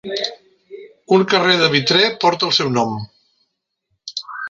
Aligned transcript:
Un 1.17 1.27
carrer 1.35 1.59
de 1.61 1.69
Vitré 1.75 2.09
porta 2.25 2.51
el 2.51 2.57
seu 2.61 2.75
nom. 2.81 2.99